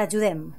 [0.00, 0.54] T'ajudem.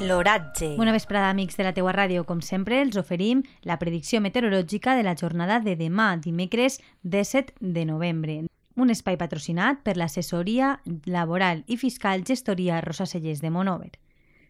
[0.00, 0.76] L'oratge.
[0.76, 2.22] Bona vesprada, amics de la teua ràdio.
[2.28, 7.84] Com sempre, els oferim la predicció meteorològica de la jornada de demà, dimecres 17 de
[7.88, 8.36] novembre.
[8.78, 10.76] Un espai patrocinat per l'assessoria
[11.10, 13.90] laboral i fiscal gestoria Rosa Cellers de Monover.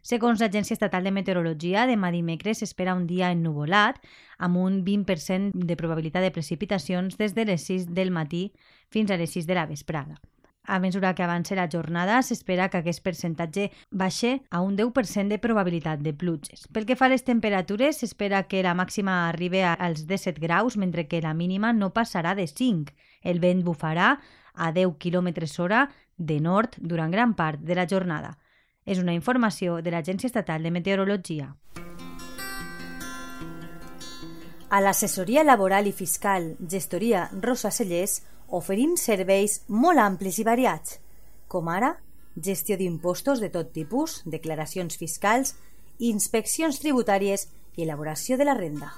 [0.02, 4.00] Segons l'Agència Estatal de Meteorologia, demà dimecres s'espera un dia ennuvolat
[4.38, 8.50] amb un 20% de probabilitat de precipitacions des de les 6 del matí
[8.88, 10.16] fins a les 6 de la vesprada.
[10.64, 15.38] A mesura que avança la jornada, s'espera que aquest percentatge baixe a un 10% de
[15.38, 16.66] probabilitat de pluges.
[16.72, 21.08] Pel que fa a les temperatures, s'espera que la màxima arribi als 17 graus, mentre
[21.08, 22.92] que la mínima no passarà de 5.
[23.22, 24.20] El vent bufarà
[24.54, 28.38] a 10 km hora de nord durant gran part de la jornada.
[28.86, 31.54] És una informació de l'Agència Estatal de Meteorologia.
[34.70, 38.20] A l'assessoria laboral i fiscal Gestoria Rosa Cellers
[38.54, 41.00] oferim serveis molt amplis i variats,
[41.50, 41.96] com ara
[42.36, 45.56] gestió d'impostos de tot tipus, declaracions fiscals,
[45.98, 48.92] inspeccions tributàries i elaboració de la renda.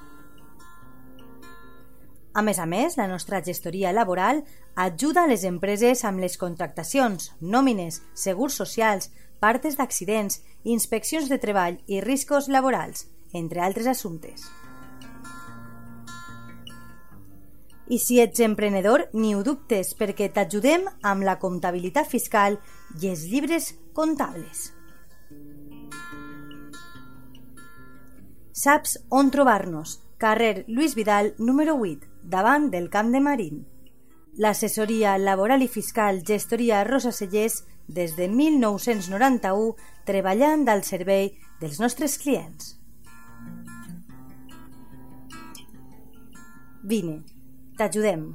[2.33, 7.33] A més a més, la nostra gestoria laboral ajuda a les empreses amb les contractacions,
[7.41, 9.11] nòmines, segurs socials,
[9.43, 14.47] partes d'accidents, inspeccions de treball i riscos laborals, entre altres assumptes.
[17.93, 22.61] I si ets emprenedor, ni ho dubtes, perquè t'ajudem amb la comptabilitat fiscal
[23.03, 24.71] i els llibres comptables.
[28.63, 29.99] Saps on trobar-nos?
[30.23, 33.65] Carrer Lluís Vidal, número 8, davant del Camp de Marín.
[34.39, 37.65] L'assessoria laboral i fiscal Gestoria Rosa Cellers
[37.95, 39.77] des de 1991
[40.09, 41.33] treballant al servei
[41.63, 42.77] dels nostres clients.
[46.83, 47.21] Vine,
[47.79, 48.33] t'ajudem.